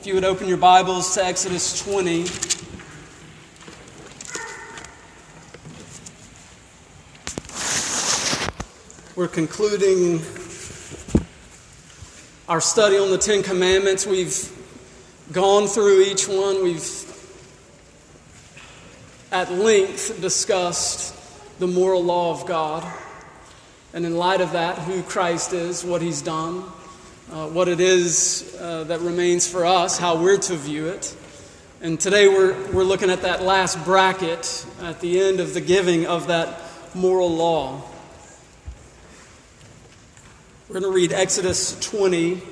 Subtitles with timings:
[0.00, 2.24] If you would open your Bibles to Exodus 20.
[9.14, 10.22] We're concluding
[12.48, 14.06] our study on the Ten Commandments.
[14.06, 14.50] We've
[15.32, 16.64] gone through each one.
[16.64, 17.04] We've
[19.30, 21.14] at length discussed
[21.60, 22.90] the moral law of God.
[23.92, 26.64] And in light of that, who Christ is, what he's done,
[27.30, 31.14] uh, what it is uh, that remains for us, how we're to view it.
[31.80, 36.06] And today we're, we're looking at that last bracket at the end of the giving
[36.06, 36.60] of that
[36.94, 37.82] moral law.
[40.68, 42.42] We're going to read Exodus 20,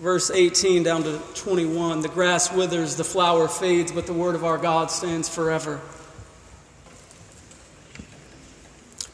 [0.00, 2.00] verse 18 down to 21.
[2.00, 5.80] The grass withers, the flower fades, but the word of our God stands forever.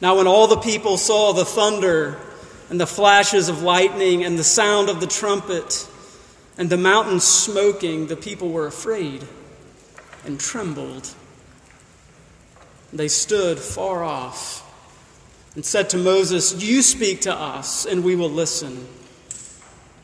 [0.01, 2.19] Now, when all the people saw the thunder
[2.73, 5.87] and the flashes of lightning and the sound of the trumpet
[6.57, 9.23] and the mountain smoking, the people were afraid
[10.25, 11.07] and trembled.
[12.91, 14.67] They stood far off
[15.55, 18.89] and said to Moses, You speak to us, and we will listen.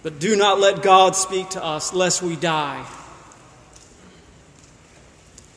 [0.02, 2.84] But do not let God speak to us, lest we die.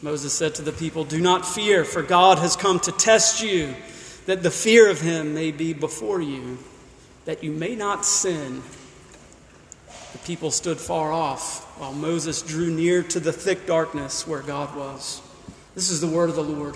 [0.02, 3.76] Moses said to the people, Do not fear, for God has come to test you
[4.28, 6.58] that the fear of him may be before you,
[7.26, 8.62] that you may not sin.
[10.14, 14.76] The people stood far off while Moses drew near to the thick darkness where God
[14.76, 15.22] was.
[15.76, 16.76] This is the word of the Lord.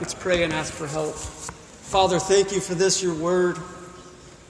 [0.00, 1.14] Let's pray and ask for help.
[1.16, 3.58] Father, thank you for this, your word.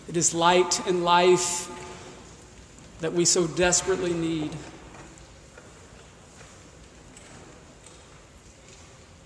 [0.09, 1.71] It is light and life
[3.01, 4.51] that we so desperately need.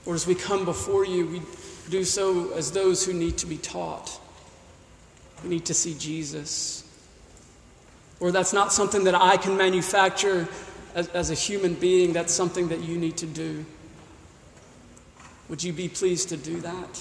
[0.05, 1.42] Or as we come before you, we
[1.91, 4.20] do so as those who need to be taught.
[5.43, 6.85] We need to see Jesus.
[8.21, 10.49] Or that's not something that I can manufacture
[10.95, 13.65] as, as a human being, that's something that you need to do.
[15.49, 17.00] Would you be pleased to do that?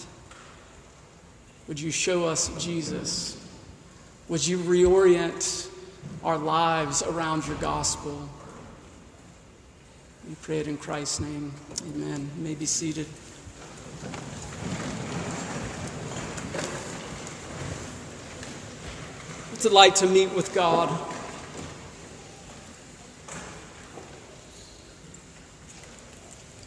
[1.68, 3.38] Would you show us Jesus?
[4.30, 5.70] Would you reorient
[6.24, 8.30] our lives around your gospel?
[10.28, 11.54] We pray it in Christ's name.
[11.94, 12.30] Amen.
[12.38, 13.08] You may be seated.
[19.70, 20.90] Like to meet with God?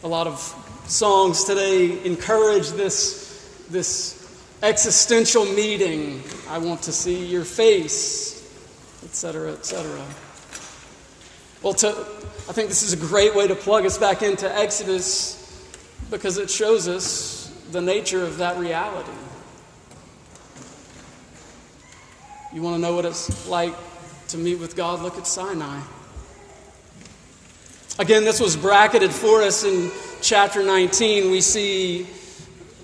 [0.03, 0.39] A lot of
[0.87, 6.23] songs today encourage this, this existential meeting.
[6.49, 8.41] I want to see your face,
[9.03, 10.01] etc., etc.
[11.61, 15.35] Well, to, I think this is a great way to plug us back into Exodus
[16.09, 19.11] because it shows us the nature of that reality.
[22.55, 23.75] You want to know what it's like
[24.29, 25.01] to meet with God?
[25.01, 25.81] Look at Sinai.
[27.99, 31.31] Again, this was bracketed for us in chapter 19.
[31.31, 32.07] We see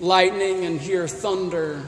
[0.01, 1.85] lightning and hear thunder.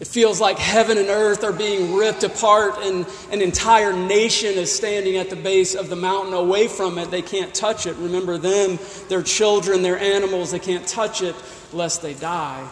[0.00, 4.74] It feels like heaven and earth are being ripped apart, and an entire nation is
[4.74, 7.12] standing at the base of the mountain away from it.
[7.12, 7.94] They can't touch it.
[7.94, 11.36] Remember them, their children, their animals, they can't touch it
[11.72, 12.68] lest they die.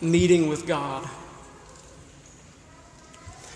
[0.00, 1.08] Meeting with God.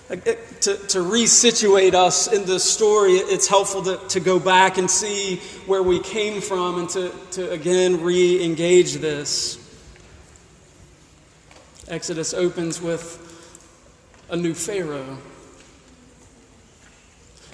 [0.08, 5.36] To, to resituate us in this story, it's helpful to, to go back and see
[5.66, 9.58] where we came from and to, to again re engage this.
[11.88, 13.18] Exodus opens with
[14.28, 15.18] a new Pharaoh.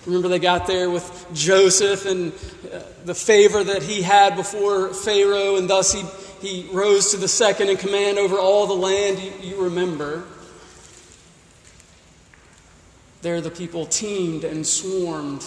[0.06, 2.32] Remember, they got there with Joseph and
[2.72, 6.02] uh, the favor that he had before Pharaoh, and thus he,
[6.40, 9.18] he rose to the second in command over all the land.
[9.18, 10.24] You, you remember.
[13.22, 15.44] There, the people teemed and swarmed.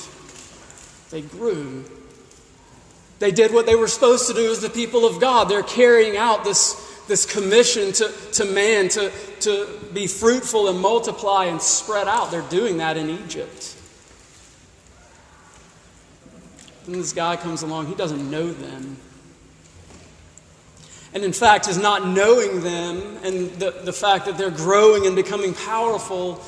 [1.10, 1.86] They grew.
[3.20, 5.48] They did what they were supposed to do as the people of God.
[5.48, 11.46] They're carrying out this, this commission to, to man to, to be fruitful and multiply
[11.46, 12.32] and spread out.
[12.32, 13.78] They're doing that in Egypt.
[16.86, 18.98] Then this guy comes along, he doesn't know them.
[21.14, 25.16] And in fact, is not knowing them and the, the fact that they're growing and
[25.16, 26.42] becoming powerful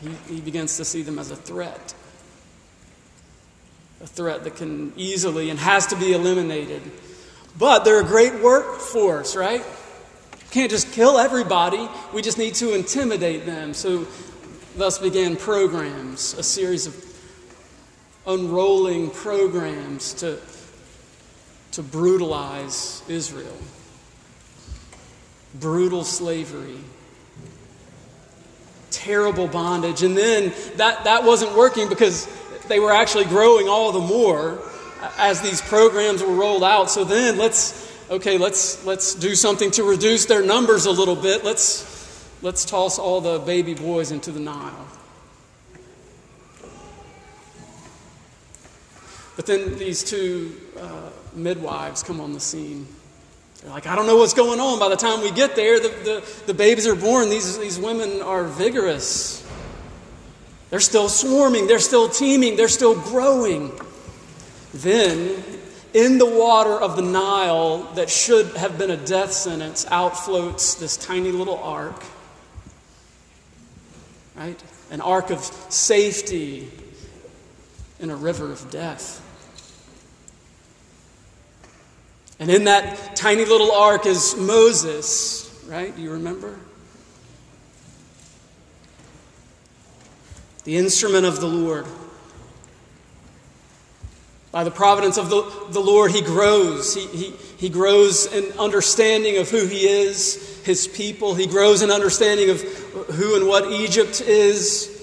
[0.00, 1.94] he, he begins to see them as a threat.
[4.02, 6.82] A threat that can easily and has to be eliminated.
[7.58, 9.64] But they're a great workforce, right?
[10.50, 11.88] Can't just kill everybody.
[12.12, 13.72] We just need to intimidate them.
[13.72, 14.06] So,
[14.76, 17.02] thus began programs, a series of
[18.26, 20.38] unrolling programs to,
[21.76, 23.56] to brutalize Israel.
[25.60, 26.78] Brutal slavery,
[28.90, 30.02] terrible bondage.
[30.02, 32.26] And then that, that wasn't working because
[32.68, 34.58] they were actually growing all the more
[35.18, 36.90] as these programs were rolled out.
[36.90, 41.44] So then let's, okay, let's, let's do something to reduce their numbers a little bit.
[41.44, 44.86] Let's, let's toss all the baby boys into the Nile.
[49.36, 52.86] But then these two uh, midwives come on the scene.
[53.60, 54.78] They're like, I don't know what's going on.
[54.78, 57.30] By the time we get there, the, the, the babies are born.
[57.30, 59.46] These, these women are vigorous.
[60.70, 63.72] They're still swarming, they're still teeming, they're still growing.
[64.74, 65.42] Then,
[65.94, 70.74] in the water of the Nile that should have been a death sentence, out floats
[70.74, 72.04] this tiny little ark.
[74.34, 74.62] Right?
[74.90, 75.40] An ark of
[75.70, 76.70] safety
[77.98, 79.22] in a river of death.
[82.38, 85.94] And in that tiny little ark is Moses, right?
[85.94, 86.58] Do you remember?
[90.64, 91.86] The instrument of the Lord.
[94.52, 96.94] By the providence of the, the Lord, he grows.
[96.94, 101.34] He, he, he grows in understanding of who he is, his people.
[101.34, 104.95] He grows in understanding of who and what Egypt is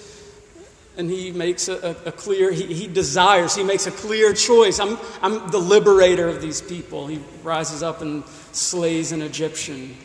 [0.98, 4.80] and he makes a, a, clear he, he, desires he makes a clear choice.
[4.80, 7.08] I'm, I'm the liberator of these people.
[7.08, 9.96] He rises up and slays an egyptian.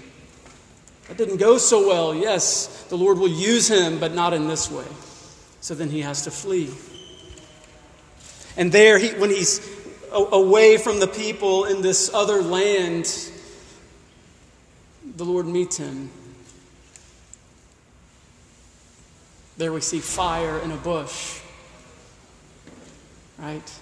[1.09, 2.15] That didn't go so well.
[2.15, 4.87] Yes the lord will use him but not in this way.
[5.61, 6.71] So then he has to flee.
[8.57, 9.61] And there he, when he's
[10.11, 13.31] away from the people in this other land
[15.17, 16.11] the lord meets him
[19.59, 21.41] There we see fire in a bush.
[23.39, 23.73] Right?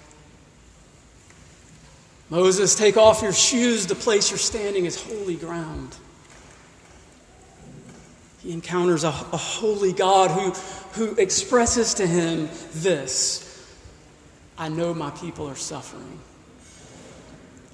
[2.31, 3.85] Moses, take off your shoes.
[3.85, 5.95] The place you're standing is holy ground.
[8.39, 10.51] He encounters a, a holy God who,
[10.99, 13.45] who expresses to him this
[14.57, 16.19] I know my people are suffering.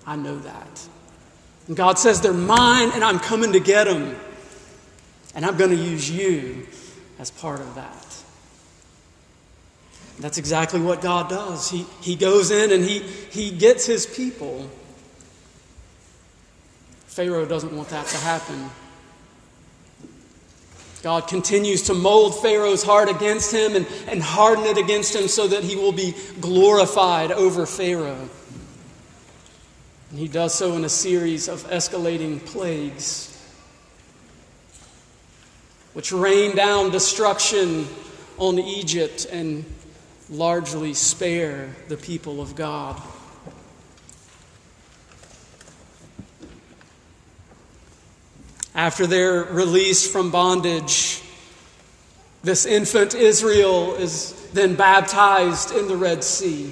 [0.05, 0.87] I know that.
[1.67, 4.17] And God says, They're mine, and I'm coming to get them.
[5.33, 6.67] And I'm going to use you
[7.23, 8.23] as part of that.
[10.19, 11.69] That's exactly what God does.
[11.69, 14.69] He, he goes in and he, he gets his people.
[17.05, 18.69] Pharaoh doesn't want that to happen.
[21.01, 25.47] God continues to mold Pharaoh's heart against him and, and harden it against him so
[25.47, 28.27] that he will be glorified over Pharaoh.
[30.09, 33.32] And he does so in a series of escalating plagues
[35.93, 37.87] which rain down destruction
[38.37, 39.63] on Egypt and
[40.29, 42.99] largely spare the people of God.
[48.75, 51.21] After their release from bondage,
[52.41, 56.71] this infant Israel is then baptized in the Red Sea.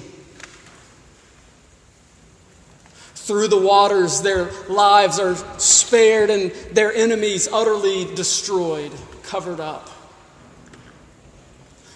[3.14, 8.90] Through the waters, their lives are spared and their enemies utterly destroyed
[9.32, 9.88] covered up.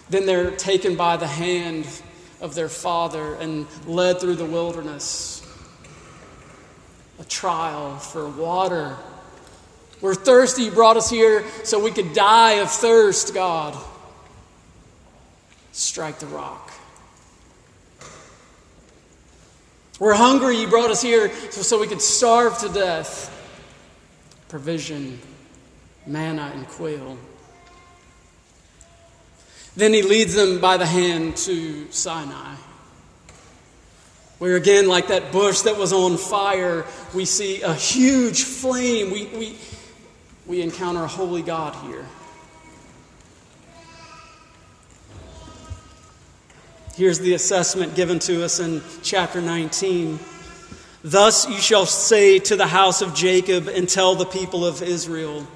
[0.08, 1.86] Then they're taken by the hand
[2.40, 5.46] of their father and led through the wilderness.
[7.20, 8.96] A trial for water.
[10.00, 10.62] We're thirsty.
[10.62, 13.76] You brought us here so we could die of thirst, God.
[15.72, 16.72] Strike the rock.
[20.00, 20.58] We're hungry.
[20.58, 23.30] You brought us here so, so we could starve to death.
[24.48, 25.18] Provision
[26.06, 27.18] manna and quail.
[29.76, 32.54] Then he leads them by the hand to Sinai,
[34.38, 39.10] where again, like that bush that was on fire, we see a huge flame.
[39.10, 39.58] We, we,
[40.46, 42.06] we encounter a holy God here.
[46.96, 50.18] Here's the assessment given to us in chapter 19.
[51.04, 55.46] Thus you shall say to the house of Jacob and tell the people of Israel.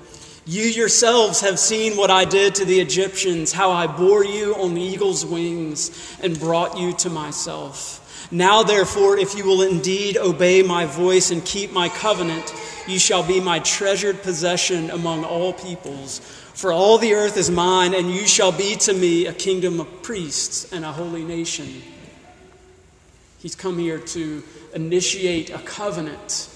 [0.50, 4.74] You yourselves have seen what I did to the Egyptians, how I bore you on
[4.74, 8.28] the eagle's wings and brought you to myself.
[8.32, 12.52] Now, therefore, if you will indeed obey my voice and keep my covenant,
[12.88, 16.18] you shall be my treasured possession among all peoples.
[16.18, 20.02] For all the earth is mine, and you shall be to me a kingdom of
[20.02, 21.80] priests and a holy nation.
[23.38, 24.42] He's come here to
[24.74, 26.49] initiate a covenant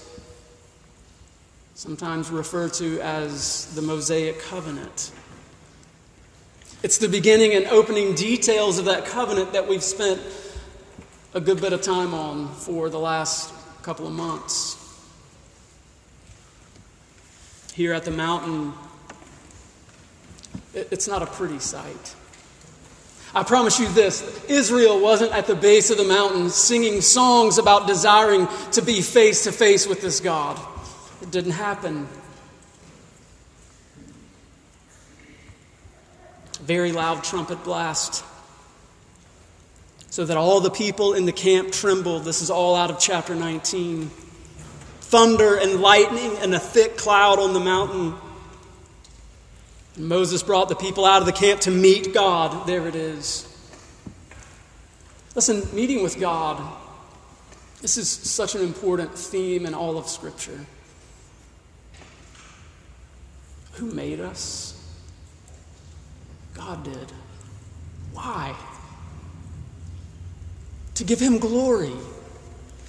[1.75, 5.11] sometimes referred to as the Mosaic covenant.
[6.83, 10.21] It's the beginning and opening details of that covenant that we've spent
[11.33, 13.53] a good bit of time on for the last
[13.83, 14.81] couple of months.
[17.73, 18.73] Here at the mountain,
[20.73, 22.15] It's not a pretty sight.
[23.33, 27.85] I promise you this Israel wasn't at the base of the mountain singing songs about
[27.87, 30.57] desiring to be face to face with this God.
[31.25, 32.07] It didn't happen.
[36.61, 38.23] Very loud trumpet blast
[40.11, 42.23] so that all the people in the camp trembled.
[42.23, 44.11] This is all out of chapter 19.
[45.01, 48.13] Thunder and lightning and a thick cloud on the mountain.
[49.95, 52.67] And Moses brought the people out of the camp to meet God.
[52.67, 53.51] There it is.
[55.33, 56.61] Listen, meeting with God,
[57.81, 60.65] this is such an important theme in all of Scripture.
[63.75, 64.73] Who made us?
[66.53, 67.11] God did.
[68.13, 68.55] Why?
[70.95, 71.93] To give Him glory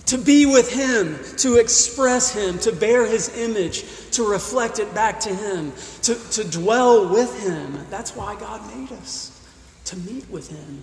[0.06, 5.20] to be with Him, to express Him, to bear His image, to reflect it back
[5.20, 7.86] to Him, to, to dwell with Him.
[7.90, 9.44] That's why God made us,
[9.86, 10.82] to meet with Him,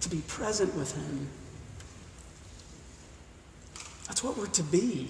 [0.00, 1.28] to be present with Him.
[4.06, 5.08] That's what we're to be.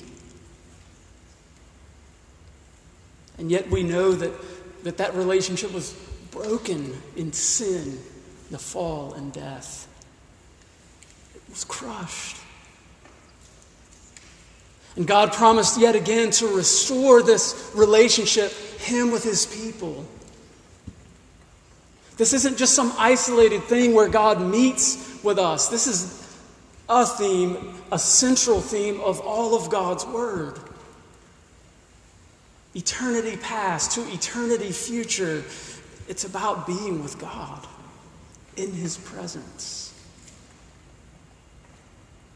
[3.41, 4.33] And yet we know that
[4.85, 5.93] that, that relationship was
[6.31, 7.99] broken in sin,
[8.51, 9.89] the fall, and death.
[11.35, 12.37] It was crushed.
[14.97, 20.05] And God promised yet again to restore this relationship, Him with His people.
[22.17, 25.69] This isn't just some isolated thing where God meets with us.
[25.69, 26.39] This is
[26.89, 30.59] a theme, a central theme of all of God's Word.
[32.75, 35.45] Eternity past to eternity future,
[36.09, 37.67] it's about being with God
[38.57, 39.91] in His presence.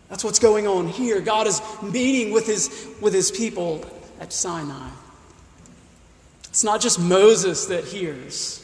[0.08, 1.20] That's what's going on here.
[1.20, 3.84] God is meeting with his, with his people
[4.20, 4.90] at Sinai.
[6.44, 8.60] It's not just Moses that hears,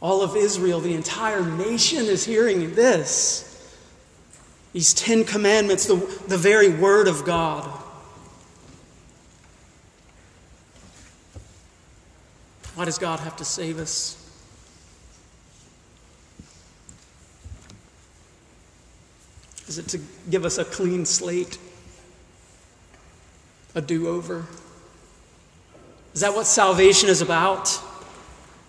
[0.00, 3.44] all of Israel, the entire nation is hearing this.
[4.72, 7.66] These Ten Commandments, the, the very Word of God.
[12.76, 14.22] Why does God have to save us?
[19.66, 21.56] Is it to give us a clean slate?
[23.74, 24.44] A do over?
[26.12, 27.80] Is that what salvation is about?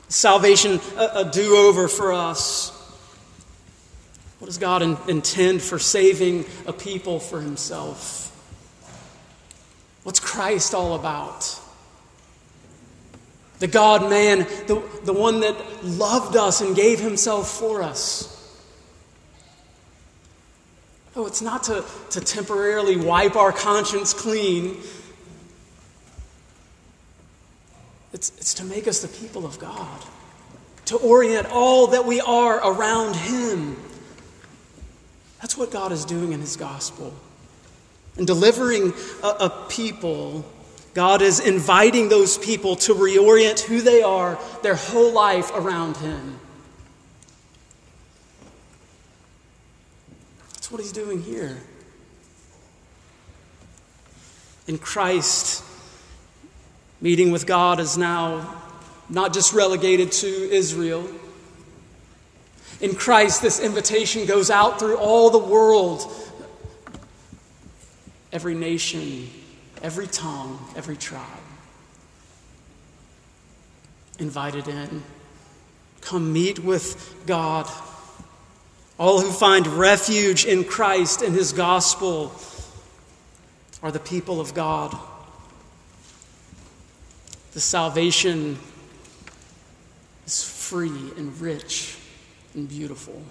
[0.07, 2.71] Salvation, a, a do over for us.
[4.39, 8.23] What does God in, intend for saving a people for himself?
[10.03, 11.59] What's Christ all about?
[13.59, 18.33] The God man, the, the one that loved us and gave himself for us.
[21.15, 24.77] Oh, it's not to, to temporarily wipe our conscience clean.
[28.13, 29.99] It's, it's to make us the people of God,
[30.85, 33.77] to orient all that we are around Him.
[35.41, 37.13] That's what God is doing in His gospel.
[38.17, 40.45] And delivering a, a people,
[40.97, 46.39] God is inviting those people to reorient who they are, their whole life around Him.
[50.53, 51.55] That's what he's doing here.
[54.65, 55.63] In Christ,
[56.99, 58.59] meeting with God is now
[59.07, 61.07] not just relegated to Israel.
[62.81, 66.11] In Christ, this invitation goes out through all the world,
[68.33, 69.29] every nation,
[69.87, 71.23] every tongue, every tribe.
[74.19, 75.01] Invited in.
[76.01, 77.69] Come meet with God
[78.99, 82.33] all who find refuge in Christ and his gospel
[83.81, 84.93] are the people of God.
[87.53, 88.59] The salvation
[90.25, 91.97] is free and rich
[92.55, 93.21] and beautiful.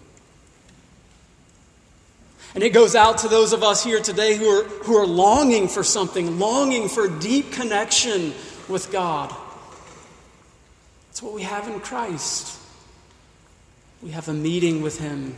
[2.57, 5.69] And it goes out to those of us here today who are, who are longing
[5.69, 8.33] for something, longing for deep connection
[8.67, 9.29] with God.
[11.09, 12.59] That's what we have in Christ.
[14.03, 15.37] We have a meeting with Him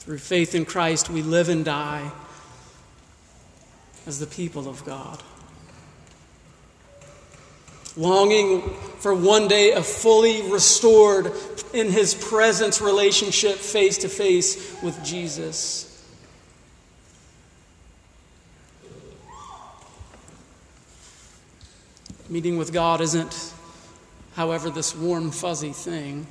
[0.00, 2.10] through faith in Christ, we live and die
[4.08, 5.22] as the people of God.
[7.96, 8.62] Longing
[8.98, 11.32] for one day a fully restored,
[11.72, 15.82] in his presence relationship face to face with Jesus.
[22.28, 23.52] Meeting with God isn't,
[24.34, 26.26] however, this warm, fuzzy thing.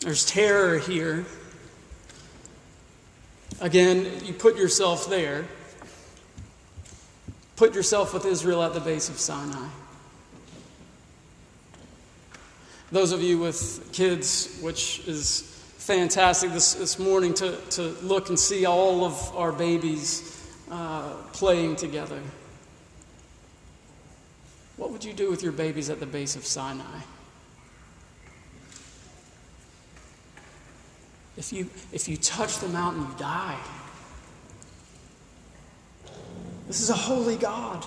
[0.00, 1.26] There's terror here.
[3.60, 5.46] Again, you put yourself there.
[7.60, 9.68] Put yourself with Israel at the base of Sinai.
[12.90, 15.42] Those of you with kids, which is
[15.76, 21.76] fantastic this, this morning to, to look and see all of our babies uh, playing
[21.76, 22.18] together.
[24.78, 27.00] What would you do with your babies at the base of Sinai?
[31.36, 33.58] If you, if you touch the mountain, you die.
[36.70, 37.84] This is a holy God.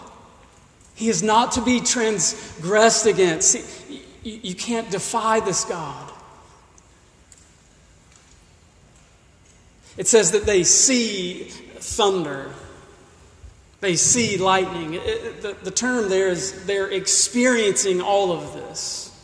[0.94, 3.58] He is not to be transgressed against.
[4.24, 6.12] You, can't defy this God.
[9.96, 12.52] It says that they see thunder,
[13.80, 14.96] they see lightning.
[14.96, 19.18] It, the, the term there is they're experiencing all of this.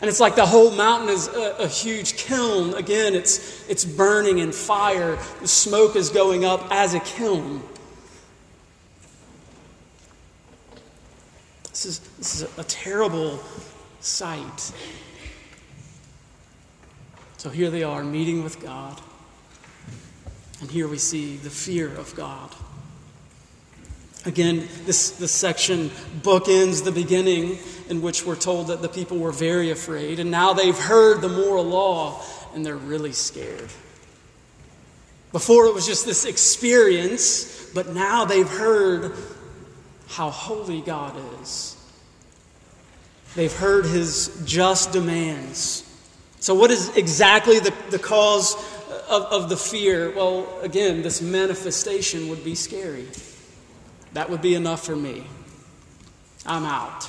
[0.00, 2.72] And it's like the whole mountain is a, a, huge kiln.
[2.72, 5.18] Again, it's, it's burning in fire.
[5.42, 7.62] The smoke is going up as a kiln.
[11.78, 13.38] This is, this is a, terrible
[14.00, 14.72] sight.
[17.36, 19.00] So here they are meeting with God.
[20.60, 22.52] And here we see the fear of God.
[24.26, 25.90] Again, this, this section
[26.22, 30.52] bookends the beginning in which we're told that the people were very afraid, and now
[30.52, 32.20] they've heard the moral law
[32.54, 33.70] and they're really scared.
[35.30, 39.14] Before it was just this experience, but now they've heard
[40.08, 41.76] how holy God is.
[43.34, 45.84] They've heard his just demands.
[46.40, 48.54] So, what is exactly the, the cause
[49.08, 50.10] of, of the fear?
[50.14, 53.06] Well, again, this manifestation would be scary.
[54.14, 55.24] That would be enough for me.
[56.46, 57.08] I'm out.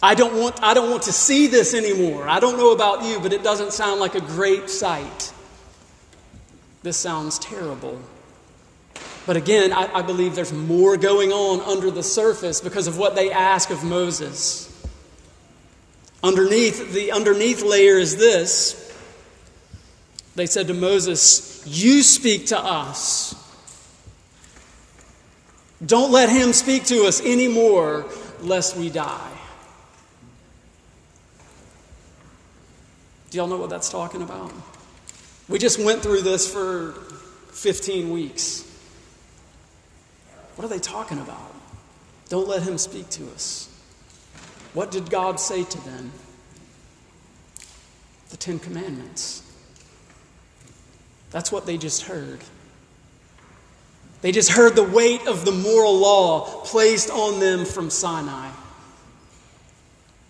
[0.00, 2.28] I don't, want, I don't want to see this anymore.
[2.28, 5.32] I don't know about you, but it doesn't sound like a great sight.
[6.82, 7.98] This sounds terrible.
[9.28, 13.14] But again, I, I, believe there's more going on under the surface because of what
[13.14, 14.74] they ask of Moses.
[16.22, 18.90] Underneath, the underneath layer is this.
[20.34, 23.34] They said to Moses, You speak to us.
[25.84, 28.06] Don't let him speak to us anymore,
[28.40, 29.38] lest we die.
[33.28, 34.50] Do y'all know what that's talking about?
[35.50, 36.92] We just went through this for
[37.52, 38.64] 15 weeks.
[40.58, 41.54] What are they talking about?
[42.28, 43.72] Don't let him speak to us.
[44.74, 46.10] What did God say to them?
[48.30, 49.44] The Ten Commandments.
[51.30, 52.40] That's what they just heard.
[54.20, 58.50] They just heard the weight of the moral law placed on them from Sinai.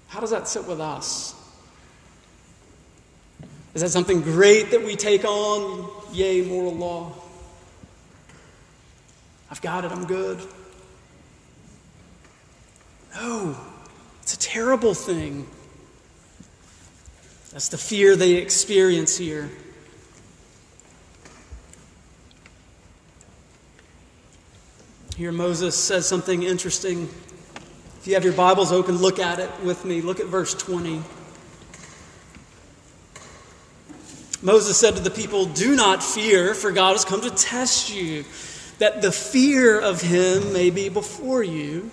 [0.08, 1.34] How does that sit with us?
[3.72, 5.90] Is that something great that we take on?
[6.12, 7.14] Yay, moral law.
[9.50, 10.40] I've got it, I'm good.
[13.14, 13.56] No,
[14.22, 15.46] it's a terrible thing.
[17.52, 19.50] That's the fear they experience here.
[25.16, 27.08] Here, Moses says something interesting.
[28.00, 30.00] If you have your Bibles open, look at it with me.
[30.00, 31.02] Look at verse 20.
[34.40, 38.24] Moses said to the people, Do not fear, for God has come to test you,
[38.78, 41.90] that the fear of him may be before you,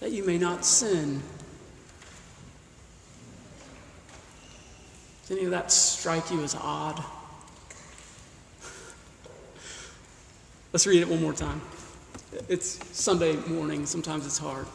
[0.00, 1.22] that you may not sin.
[5.22, 7.02] Does any of that strike you as odd?
[10.72, 11.60] Let's read it one more time.
[12.48, 14.66] It's Sunday morning, sometimes it's hard.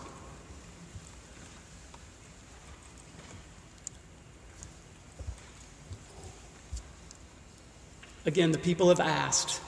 [8.25, 9.61] Again, the people have asked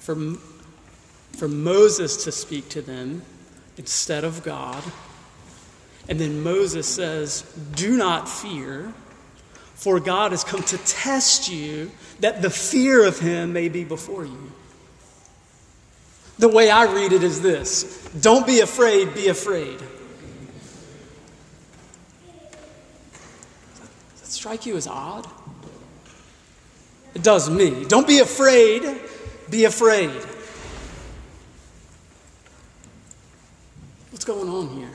[0.00, 0.16] for,
[1.36, 3.22] for Moses to speak to them
[3.76, 4.82] instead of God.
[6.08, 7.42] And then Moses says,
[7.74, 8.92] Do not fear,
[9.74, 11.90] for God has come to test you,
[12.20, 14.52] that the fear of him may be before you.
[16.38, 19.78] The way I read it is this Don't be afraid, be afraid.
[19.78, 19.88] Does
[24.20, 25.26] that strike you as odd?
[27.14, 27.84] It does me.
[27.84, 28.82] Don't be afraid,
[29.50, 30.10] be afraid.
[34.10, 34.88] What's going on here?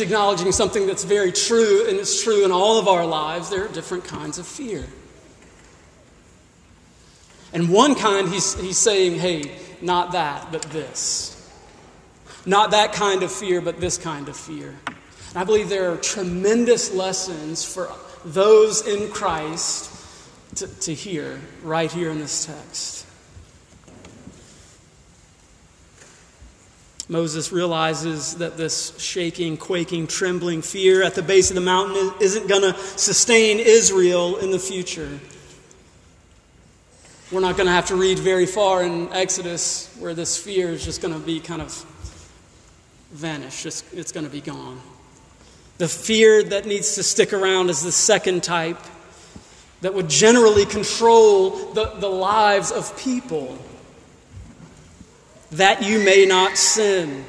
[0.00, 3.50] Acknowledging something that's very true, and it's true in all of our lives.
[3.50, 4.84] There are different kinds of fear.
[7.52, 11.36] And one kind, he's, he's saying, hey, not that, but this.
[12.46, 14.74] Not that kind of fear, but this kind of fear.
[14.86, 17.90] And I believe there are tremendous lessons for
[18.24, 19.90] those in Christ
[20.56, 23.06] to, to hear right here in this text.
[27.10, 32.48] Moses realizes that this shaking, quaking, trembling fear at the base of the mountain isn't
[32.48, 35.18] going to sustain Israel in the future.
[37.32, 40.84] We're not going to have to read very far in Exodus where this fear is
[40.84, 41.84] just going to be kind of
[43.10, 43.66] vanished.
[43.66, 44.80] It's, it's going to be gone.
[45.78, 48.78] The fear that needs to stick around is the second type
[49.80, 53.58] that would generally control the, the lives of people
[55.52, 57.24] that you may not sin.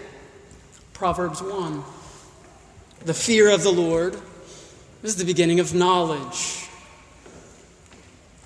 [0.93, 1.83] Proverbs 1.
[3.05, 4.15] The fear of the Lord
[5.01, 6.67] is the beginning of knowledge.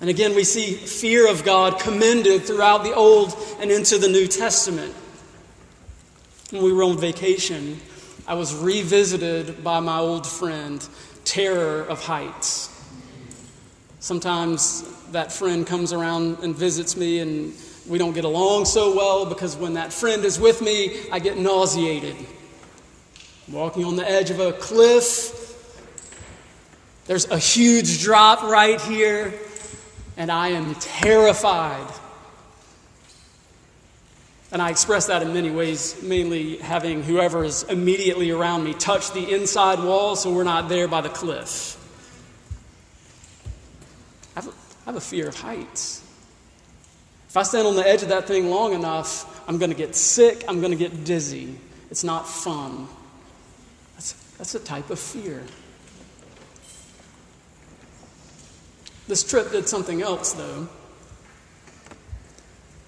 [0.00, 4.26] And again, we see fear of God commended throughout the Old and into the New
[4.26, 4.94] Testament.
[6.50, 7.80] When we were on vacation,
[8.26, 10.86] I was revisited by my old friend,
[11.24, 12.70] terror of heights.
[14.00, 17.52] Sometimes that friend comes around and visits me, and
[17.88, 21.38] we don't get along so well because when that friend is with me, I get
[21.38, 22.16] nauseated.
[23.48, 25.42] walking on the edge of a cliff,
[27.06, 29.32] there's a huge drop right here,
[30.16, 31.86] and I am terrified.
[34.50, 39.12] And I express that in many ways, mainly having whoever is immediately around me touch
[39.12, 41.76] the inside wall so we're not there by the cliff.
[44.36, 46.05] I have a, I have a fear of heights.
[47.36, 49.94] If I stand on the edge of that thing long enough, I'm going to get
[49.94, 51.58] sick, I'm going to get dizzy.
[51.90, 52.88] It's not fun.
[53.92, 55.44] That's, that's a type of fear.
[59.06, 60.66] This trip did something else, though.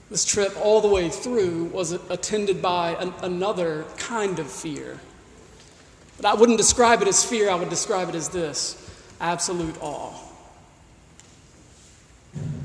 [0.09, 4.99] This trip, all the way through, was attended by an, another kind of fear.
[6.17, 8.83] But I wouldn't describe it as fear, I would describe it as this
[9.21, 10.19] absolute awe.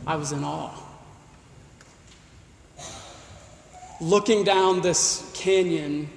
[0.08, 0.83] I was in awe.
[4.02, 6.10] Looking down this canyon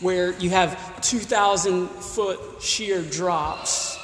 [0.00, 3.98] where you have 2,000 foot sheer drops.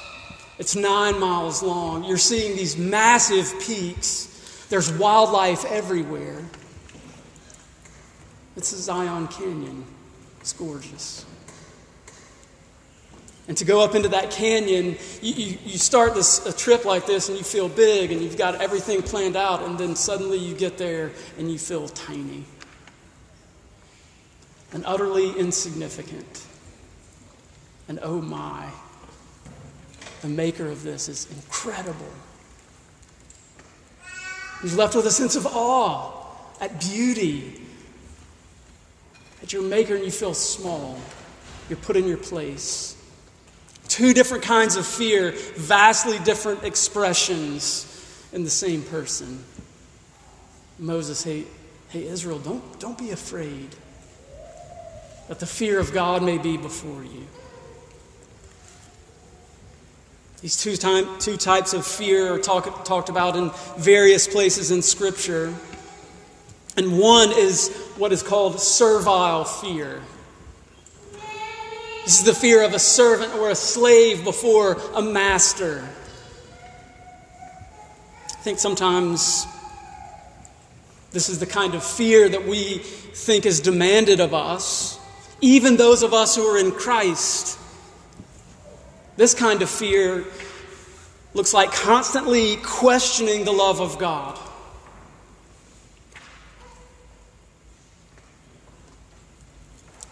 [0.59, 2.05] It's nine miles long.
[2.05, 4.67] You're seeing these massive peaks.
[4.71, 6.43] There's wildlife everywhere.
[8.57, 9.85] It's a Zion Canyon.
[10.41, 11.25] It's gorgeous.
[13.47, 17.05] And to go up into that canyon, you, you, you, start this a trip like
[17.05, 20.55] this and you feel big and you've got everything planned out, and then suddenly you
[20.55, 22.45] get there and you feel tiny
[24.75, 26.45] and utterly insignificant.
[27.89, 28.69] And oh my,
[30.21, 32.13] the maker of this is incredible.
[34.63, 36.27] He's left with a sense of awe
[36.61, 37.61] at beauty,
[39.43, 40.99] at your maker, and you feel small.
[41.69, 42.97] You're put in your place.
[43.89, 49.45] Two different kinds of fear, vastly different expressions in the same person.
[50.81, 51.45] Moses, hey,
[51.91, 53.77] hey Israel, don't, don't be afraid
[55.29, 57.27] that the fear of God may be before you.
[60.43, 64.83] These two, time, two types of fear are talk, talked about in various places in
[64.83, 65.55] Scripture.
[66.77, 70.03] And one is what is called servile fear.
[72.05, 75.89] This is the fear of a servant or a slave before a master.
[78.27, 79.47] I think sometimes
[81.13, 85.01] this is the kind of fear that we think is demanded of us
[85.41, 87.59] even those of us who are in Christ.
[89.17, 90.25] This kind of fear
[91.35, 94.39] looks like constantly questioning the love of God.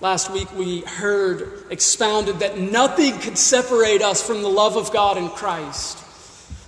[0.00, 5.16] Last week we heard expounded that nothing could separate us from the love of God
[5.16, 5.98] in Christ.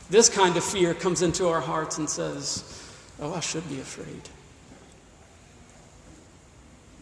[0.09, 2.63] This kind of fear comes into our hearts and says,
[3.21, 4.23] Oh, I should be afraid.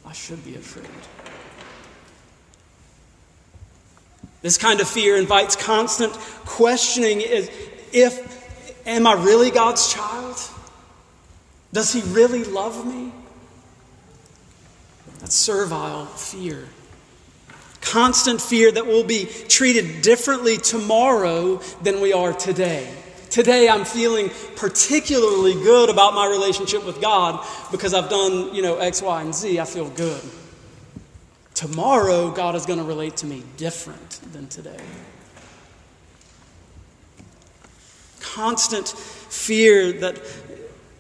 [0.07, 0.87] I should be afraid.
[4.43, 6.13] This kind of fear invites constant
[6.45, 7.51] questioning is
[7.93, 10.37] if, am I really God's child?
[11.73, 13.13] Does He really love me?
[15.21, 16.69] That's servile fear.
[17.81, 22.93] Constant fear that we'll be treated differently tomorrow than we are today.
[23.31, 28.79] Today I'm feeling particularly good about my relationship with God because I've done, you know,
[28.79, 29.59] X, Y, and Z.
[29.59, 30.21] I feel good.
[31.55, 34.81] Tomorrow, God is going to relate to me different than today.
[38.21, 40.19] Constant fear that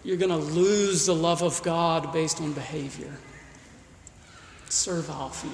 [0.04, 3.16] you're going to lose the love of God based on behavior.
[4.68, 5.50] Servile fear.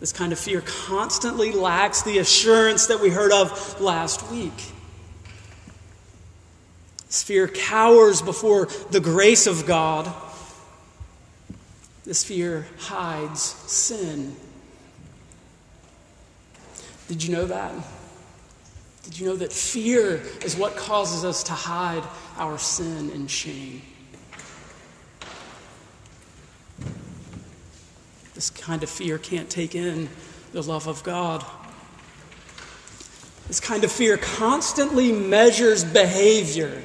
[0.00, 4.72] This kind of fear constantly lacks the assurance that we heard of last week.
[7.06, 10.10] This fear cowers before the grace of God
[12.10, 14.34] This fear hides sin.
[17.06, 17.72] Did you know that?
[19.04, 22.02] Did you know that fear is what causes us to hide
[22.36, 23.82] our sin and shame?
[28.34, 30.08] This kind of fear can't take in
[30.50, 31.46] the love of God.
[33.46, 36.82] This kind of fear constantly measures behavior.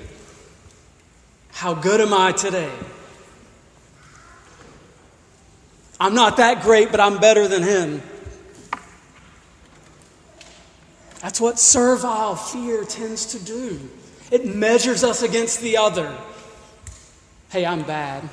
[1.50, 2.72] How good am I today?
[6.00, 8.02] I'm not that great, but I'm better than him.
[11.22, 13.80] That's what servile fear tends to do.
[14.32, 16.16] It measures us against the other.
[17.50, 18.28] Hey, I'm bad.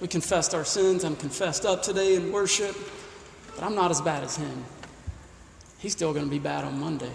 [0.00, 1.04] We confessed our sins.
[1.04, 2.76] I'm confessed up today in worship,
[3.54, 4.64] but I'm not as bad as him.
[5.78, 7.12] He's still going to be bad on Monday.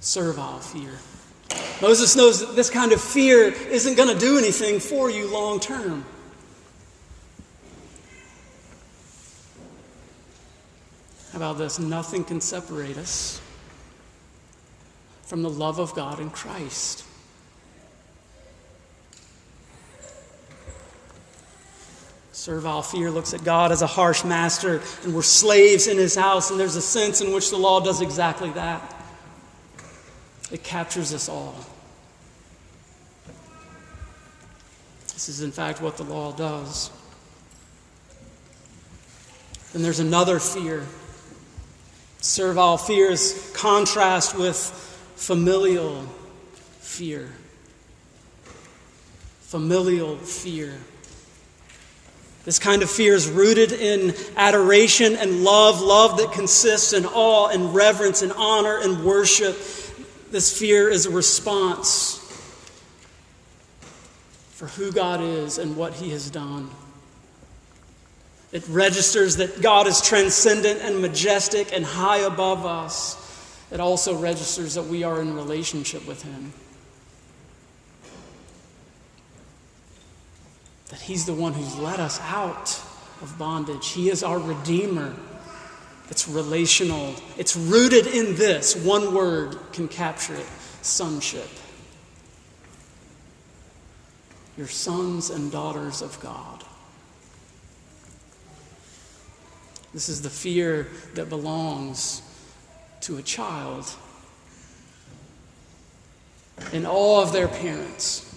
[0.00, 0.98] Servile fear.
[1.80, 5.58] Moses knows that this kind of fear isn't going to do anything for you long
[5.58, 6.04] term.
[11.32, 11.78] How about this?
[11.78, 13.40] Nothing can separate us
[15.24, 17.04] from the love of God in Christ.
[22.32, 26.50] Servile fear looks at God as a harsh master, and we're slaves in his house,
[26.50, 28.91] and there's a sense in which the law does exactly that.
[30.52, 31.56] It captures us all.
[35.14, 36.90] This is, in fact, what the law does.
[39.74, 40.86] And there's another fear
[42.22, 44.56] Servile fear is contrast with
[45.16, 46.02] familial
[46.78, 47.28] fear.
[49.40, 50.78] Familial fear.
[52.44, 57.48] This kind of fear is rooted in adoration and love, love that consists in awe
[57.48, 59.56] and reverence and honor and worship.
[60.32, 62.16] This fear is a response
[64.52, 66.70] for who God is and what He has done.
[68.50, 73.18] It registers that God is transcendent and majestic and high above us.
[73.70, 76.54] It also registers that we are in relationship with Him.
[80.88, 82.70] That He's the one who's let us out
[83.20, 83.90] of bondage.
[83.90, 85.14] He is our Redeemer.
[86.10, 88.76] It's relational, it's rooted in this.
[88.76, 90.46] One word can capture it
[90.82, 91.48] sonship.
[94.56, 96.64] You're sons and daughters of God.
[99.94, 102.22] This is the fear that belongs
[103.02, 103.94] to a child
[106.72, 108.31] in awe of their parents.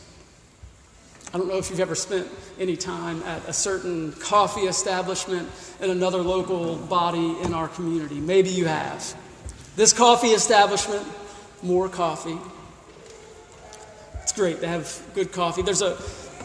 [1.35, 2.29] I don't know if you've ever spent
[2.61, 5.49] any time at a certain coffee establishment
[5.81, 8.21] in another local body in our community.
[8.21, 9.13] Maybe you have.
[9.75, 11.05] This coffee establishment,
[11.61, 12.37] more coffee.
[14.23, 15.61] It's great to have good coffee.
[15.61, 15.97] There's a,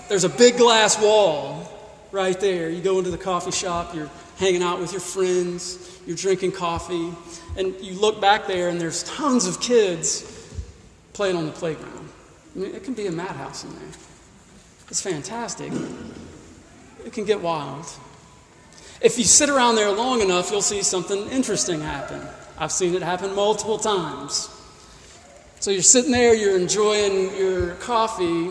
[0.09, 1.71] there's a big glass wall
[2.11, 2.69] right there.
[2.69, 7.13] You go into the coffee shop, you're hanging out with your friends, you're drinking coffee,
[7.57, 10.53] and you look back there and there's tons of kids
[11.13, 12.09] playing on the playground.
[12.57, 14.10] I mean, it can be a madhouse in there.
[14.91, 15.73] It's fantastic.
[17.05, 17.87] It can get wild.
[19.01, 22.21] If you sit around there long enough, you'll see something interesting happen.
[22.59, 24.51] I've seen it happen multiple times.
[25.61, 28.51] So you're sitting there, you're enjoying your coffee,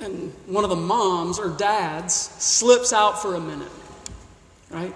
[0.00, 3.70] and one of the moms or dads slips out for a minute,
[4.70, 4.94] right?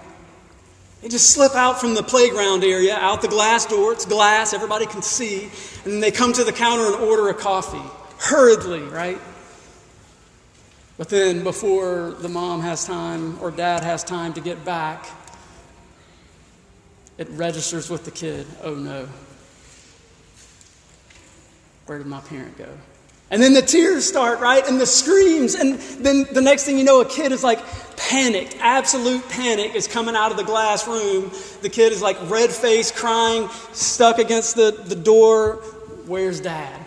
[1.01, 3.93] They just slip out from the playground area, out the glass door.
[3.93, 5.51] It's glass, everybody can see.
[5.85, 7.87] And they come to the counter and order a coffee,
[8.19, 9.19] hurriedly, right?
[10.97, 15.05] But then, before the mom has time or dad has time to get back,
[17.17, 19.07] it registers with the kid oh no.
[21.85, 22.69] Where did my parent go?
[23.31, 24.65] And then the tears start, right?
[24.67, 25.55] And the screams.
[25.55, 27.59] And then the next thing you know, a kid is like
[27.97, 28.55] panicked.
[28.59, 31.31] Absolute panic is coming out of the glass room.
[31.61, 35.55] The kid is like red faced, crying, stuck against the, the door.
[36.05, 36.84] Where's dad?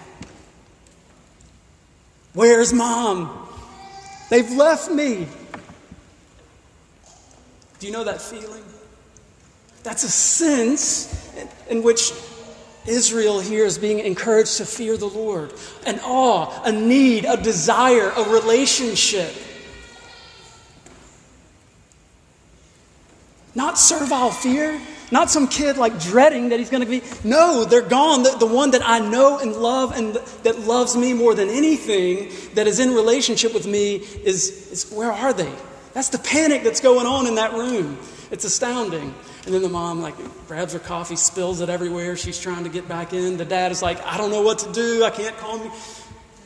[2.38, 3.48] Where's mom?
[4.30, 5.26] They've left me.
[7.80, 8.62] Do you know that feeling?
[9.82, 11.34] That's a sense
[11.68, 12.12] in which
[12.86, 15.52] Israel here is being encouraged to fear the Lord.
[15.84, 19.34] An awe, a need, a desire, a relationship.
[23.56, 27.02] Not servile fear, not some kid like dreading that he's going to be.
[27.24, 28.22] No, they're gone.
[28.22, 32.30] The, the one that I know and love and that loves me more than anything,
[32.54, 35.52] that is in relationship with me, is, is where are they?
[35.94, 37.98] That's the panic that's going on in that room.
[38.30, 39.14] It's astounding.
[39.46, 40.14] And then the mom like
[40.46, 42.16] grabs her coffee, spills it everywhere.
[42.16, 43.38] She's trying to get back in.
[43.38, 45.04] The dad is like, I don't know what to do.
[45.04, 45.72] I can't calm you.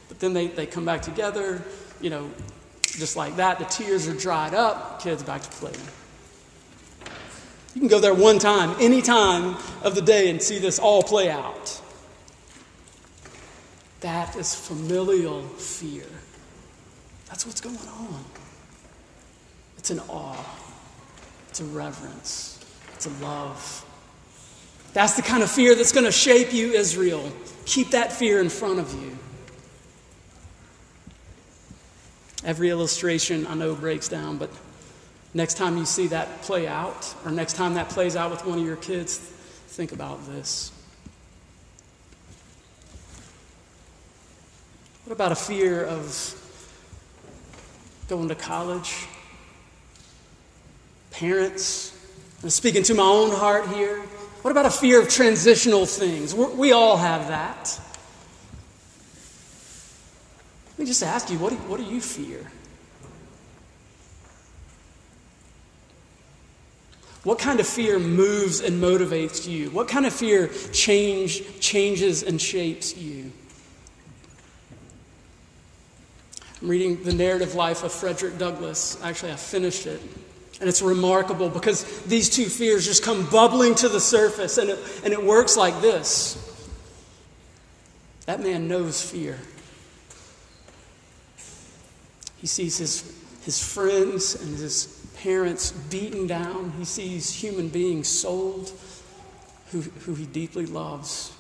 [0.08, 1.62] But then they, they come back together,
[2.00, 2.30] you know,
[2.82, 3.58] just like that.
[3.58, 5.76] The tears are dried up, kids back to playing.
[7.74, 11.02] You can go there one time, any time of the day, and see this all
[11.02, 11.80] play out.
[14.00, 16.06] That is familial fear.
[17.28, 18.24] That's what's going on.
[19.78, 20.44] It's an awe,
[21.48, 23.84] it's a reverence, it's a love.
[24.92, 27.32] That's the kind of fear that's going to shape you, Israel.
[27.64, 29.16] Keep that fear in front of you.
[32.44, 34.50] Every illustration I know breaks down, but
[35.34, 38.58] next time you see that play out, or next time that plays out with one
[38.58, 40.72] of your kids, think about this.
[45.04, 46.38] What about a fear of
[48.08, 49.06] going to college?
[51.10, 51.92] Parents,
[52.42, 54.00] I'm speaking to my own heart here.
[54.42, 56.34] What about a fear of transitional things?
[56.34, 57.78] We're, we all have that.
[60.70, 62.50] Let me just ask you what do, what do you fear?
[67.24, 69.70] What kind of fear moves and motivates you?
[69.70, 73.30] What kind of fear change, changes and shapes you?
[76.60, 79.00] I'm reading the narrative life of Frederick Douglass.
[79.02, 80.00] Actually, I finished it.
[80.60, 84.78] And it's remarkable because these two fears just come bubbling to the surface, and it,
[85.04, 86.38] and it works like this.
[88.26, 89.38] That man knows fear.
[92.36, 96.72] He sees his, his friends and his parents beaten down.
[96.78, 98.72] He sees human beings sold
[99.70, 101.32] who, who he deeply loves.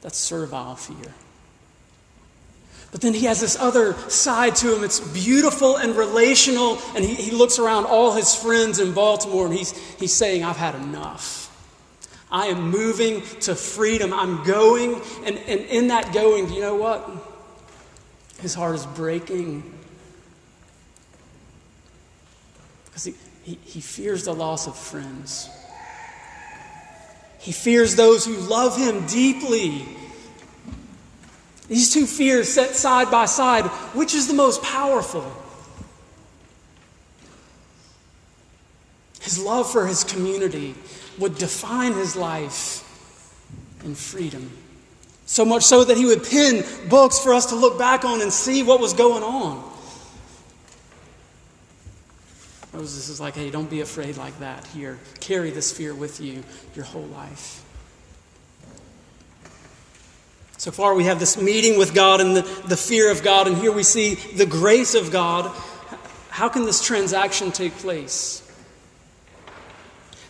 [0.00, 1.14] That's servile fear.
[2.90, 4.84] But then he has this other side to him.
[4.84, 6.78] It's beautiful and relational.
[6.94, 10.56] And he, he looks around all his friends in Baltimore and he's, he's saying, I've
[10.56, 11.40] had enough.
[12.30, 14.12] I am moving to freedom.
[14.12, 15.00] I'm going.
[15.24, 17.33] And, and in that going, you know what?
[18.40, 19.72] His heart is breaking.
[22.86, 25.48] Because he, he, he fears the loss of friends.
[27.38, 29.86] He fears those who love him deeply
[31.68, 35.24] these two fears set side by side, which is the most powerful?
[39.22, 40.74] His love for his community
[41.18, 42.82] would define his life
[43.82, 44.50] in freedom.
[45.26, 48.32] So much so that he would pen books for us to look back on and
[48.32, 49.72] see what was going on.
[52.74, 54.66] Moses is like, hey, don't be afraid like that.
[54.68, 56.42] Here, carry this fear with you
[56.74, 57.64] your whole life.
[60.58, 63.56] So far, we have this meeting with God and the, the fear of God, and
[63.56, 65.50] here we see the grace of God.
[66.30, 68.43] How can this transaction take place?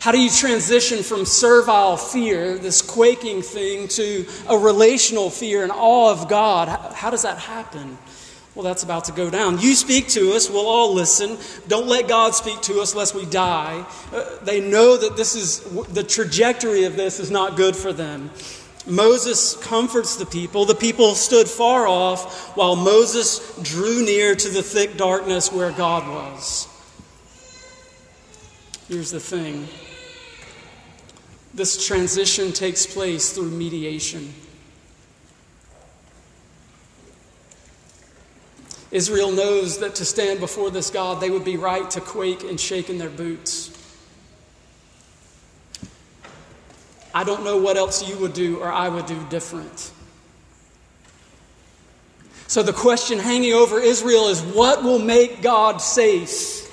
[0.05, 5.73] How do you transition from servile fear, this quaking thing, to a relational fear and
[5.73, 6.69] awe of God?
[6.93, 7.97] How, does that happen?
[8.55, 9.61] Well, that's about to go down.
[9.61, 11.38] You speak to us, we'll all listen.
[11.69, 13.87] Don't let God speak to us lest we die.
[14.12, 15.61] Uh, they know that this is
[15.95, 18.31] the trajectory of this is not good for them.
[18.87, 20.67] Moses comforts the people.
[20.67, 26.07] The people stood far off while Moses drew near to the thick darkness where God
[26.07, 26.69] was.
[28.87, 29.67] Here's the thing
[31.55, 34.35] this transition takes place through mediation.
[38.90, 42.61] Israel knows that to stand before this God, they would be right to quake and
[42.61, 43.71] shake in their boots.
[47.12, 49.93] I don't know what else you would do or I would do different.
[52.49, 56.63] So the question hanging over Israel is what will make God safe?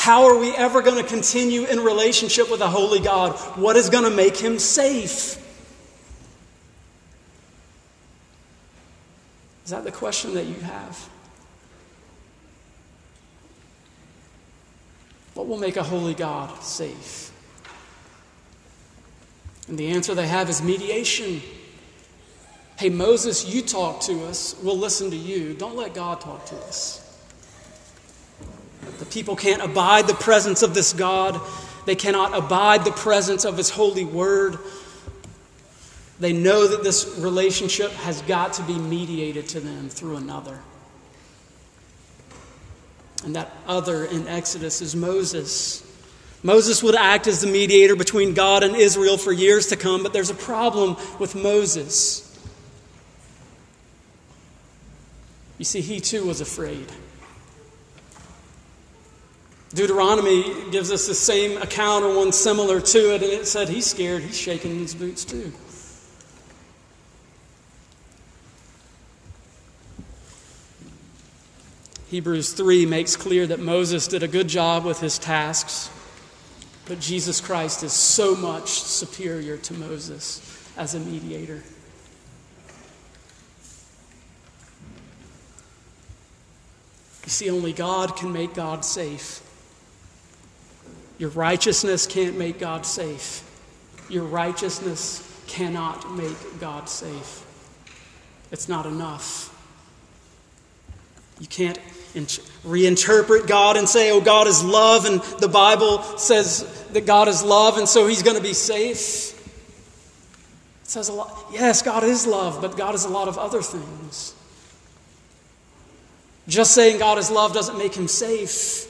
[0.00, 3.36] How are we ever going to continue in relationship with a holy God?
[3.58, 5.36] What is going to make him safe?
[9.66, 11.06] Is that the question that you have?
[15.34, 17.30] What will make a holy God safe?
[19.68, 21.42] And the answer they have is mediation.
[22.78, 24.56] Hey, Moses, you talk to us.
[24.62, 25.52] We'll listen to you.
[25.52, 26.99] Don't let God talk to us.
[28.98, 31.40] The people can't abide the presence of this God,
[31.86, 34.58] they cannot abide the presence of His holy word.
[36.18, 40.60] They know that this relationship has got to be mediated to them through another.
[43.24, 45.86] And that other in Exodus is Moses.
[46.42, 50.12] Moses would act as the mediator between God and Israel for years to come, but
[50.12, 52.26] there's a problem with Moses.
[55.58, 56.86] You see, he too was afraid.
[59.72, 63.86] Deuteronomy gives us the same account or one similar to it, and it said he's
[63.86, 65.52] scared, he's shaking his boots too.
[72.08, 75.88] Hebrews 3 makes clear that Moses did a good job with his tasks,
[76.86, 80.42] but Jesus Christ is so much superior to Moses
[80.76, 81.62] as a mediator.
[87.24, 89.46] You see, only God can make God safe.
[91.20, 93.44] Your righteousness can't make God safe.
[94.08, 97.44] Your righteousness cannot make God safe.
[98.50, 99.54] It's not enough.
[101.38, 101.78] You can't
[102.64, 107.42] reinterpret God and say, oh, God is love, and the Bible says that God is
[107.42, 109.36] love, and so he's going to be safe.
[110.82, 111.48] It says a lot.
[111.52, 114.34] Yes, God is love, but God is a lot of other things.
[116.48, 118.86] Just saying God is love doesn't make him safe.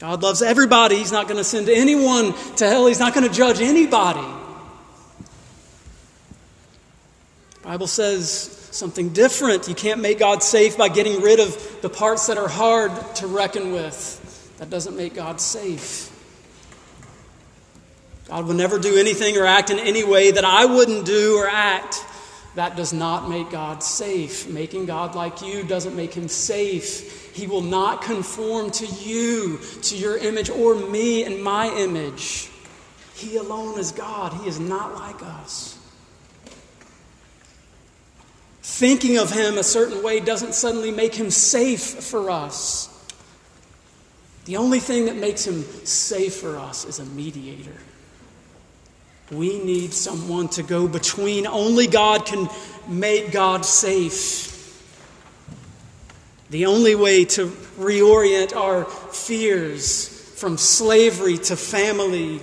[0.00, 0.96] God loves everybody.
[0.96, 2.86] He's not going to send anyone to hell.
[2.86, 4.26] He's not going to judge anybody.
[7.54, 9.68] The Bible says something different.
[9.68, 13.26] You can't make God safe by getting rid of the parts that are hard to
[13.26, 14.56] reckon with.
[14.58, 16.14] That doesn't make God safe.
[18.28, 21.48] God will never do anything or act in any way that I wouldn't do or
[21.48, 22.04] act.
[22.58, 24.48] That does not make God safe.
[24.48, 27.32] Making God like you doesn't make him safe.
[27.32, 32.50] He will not conform to you, to your image, or me and my image.
[33.14, 34.32] He alone is God.
[34.32, 35.78] He is not like us.
[38.62, 42.88] Thinking of him a certain way doesn't suddenly make him safe for us.
[44.46, 47.76] The only thing that makes him safe for us is a mediator.
[49.30, 51.46] We need someone to go between.
[51.46, 52.48] Only God can
[52.86, 54.54] make God safe.
[56.50, 57.48] The only way to
[57.78, 62.40] reorient our fears from slavery to family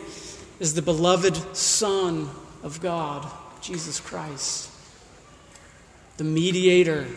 [0.59, 2.29] is the beloved Son
[2.61, 3.29] of God,
[3.61, 4.71] Jesus Christ
[6.17, 7.07] the mediator.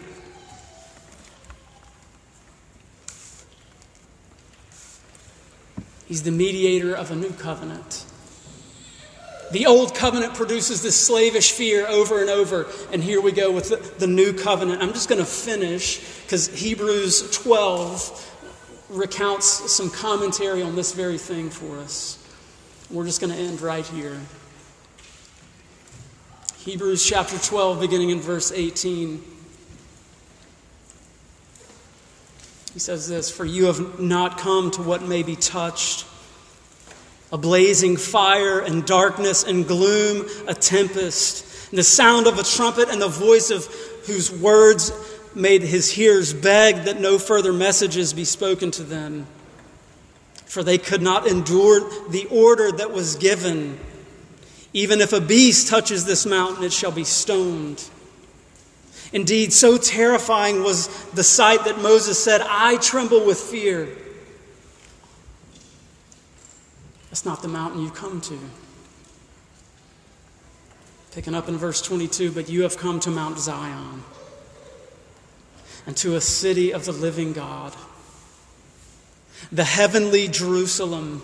[6.07, 8.05] He's the mediator of a new covenant.
[9.51, 12.67] The old covenant produces this slavish fear over and over.
[12.93, 14.83] And here we go with the, the new covenant.
[14.83, 21.51] I'm just going to finish because Hebrews 12 recounts some commentary on this very thing
[21.51, 22.19] for us.
[22.91, 24.19] We're just going to end right here.
[26.59, 29.23] Hebrews chapter 12, beginning in verse 18.
[32.75, 36.07] He says this For you have not come to what may be touched
[37.31, 42.89] a blazing fire and darkness and gloom, a tempest, and the sound of a trumpet
[42.89, 43.67] and the voice of
[44.07, 44.93] whose words
[45.35, 49.27] made his hearers beg that no further messages be spoken to them.
[50.47, 53.79] For they could not endure the order that was given.
[54.73, 57.85] Even if a beast touches this mountain, it shall be stoned.
[59.13, 63.89] Indeed, so terrifying was the sight that Moses said, I tremble with fear.
[67.11, 68.39] That's not the mountain you come to.
[71.13, 74.05] Picking up in verse 22, but you have come to Mount Zion
[75.87, 77.75] and to a city of the living God,
[79.51, 81.23] the heavenly Jerusalem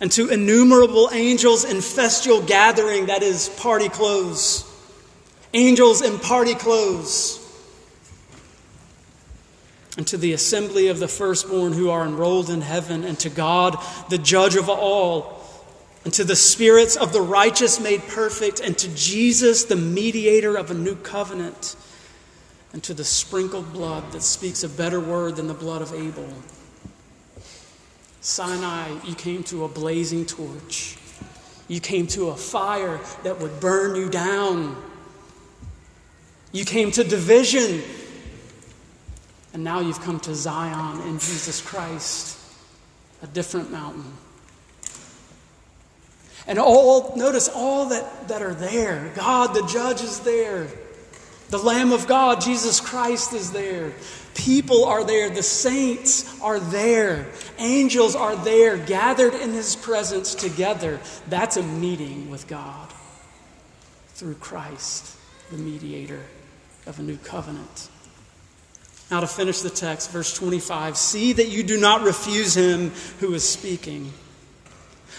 [0.00, 4.70] and to innumerable angels in festal gathering, that is, party clothes.
[5.52, 7.40] Angels in party clothes.
[9.96, 13.76] And to the assembly of the firstborn who are enrolled in heaven, and to God,
[14.10, 15.40] the judge of all,
[16.04, 20.70] and to the spirits of the righteous made perfect, and to Jesus, the mediator of
[20.70, 21.76] a new covenant,
[22.72, 26.28] and to the sprinkled blood that speaks a better word than the blood of Abel
[28.24, 30.96] Sinai, you came to a blazing torch.
[31.68, 34.82] You came to a fire that would burn you down.
[36.50, 37.82] You came to division.
[39.54, 42.38] And now you've come to Zion in Jesus Christ,
[43.22, 44.12] a different mountain.
[46.48, 49.12] And all, notice all that, that are there.
[49.14, 50.66] God, the judge, is there.
[51.50, 53.94] The Lamb of God, Jesus Christ, is there.
[54.34, 55.30] People are there.
[55.30, 57.28] The saints are there.
[57.58, 60.98] Angels are there, gathered in His presence together.
[61.28, 62.92] That's a meeting with God
[64.08, 65.16] through Christ,
[65.52, 66.22] the mediator
[66.86, 67.88] of a new covenant.
[69.10, 72.90] Now, to finish the text, verse 25 See that you do not refuse Him
[73.20, 74.12] who is speaking.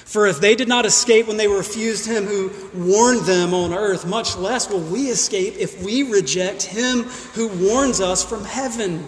[0.05, 4.05] For if they did not escape when they refused him who warned them on earth,
[4.05, 9.05] much less will we escape if we reject him who warns us from heaven.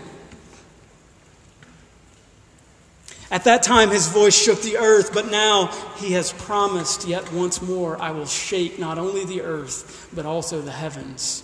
[3.30, 5.68] At that time, his voice shook the earth, but now
[5.98, 10.62] he has promised, yet once more, I will shake not only the earth, but also
[10.62, 11.44] the heavens.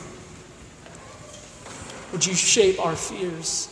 [2.11, 3.69] Would you shape our fears?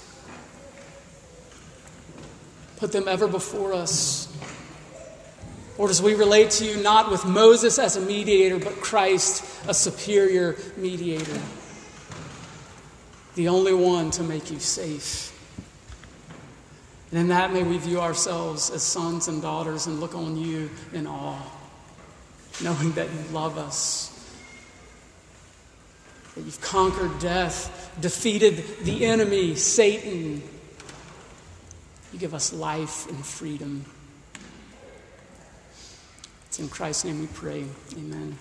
[2.77, 4.27] Put them ever before us.
[5.77, 9.73] Lord, as we relate to you not with Moses as a mediator, but Christ, a
[9.73, 11.39] superior mediator,
[13.35, 15.33] the only one to make you safe.
[17.11, 20.69] And in that, may we view ourselves as sons and daughters and look on you
[20.93, 21.41] in awe,
[22.61, 24.08] knowing that you love us,
[26.39, 30.41] that you've conquered death, defeated the enemy, Satan.
[32.13, 33.83] You give us life and freedom.
[36.47, 37.65] It's in Christ's name we pray.
[37.97, 38.37] Amen.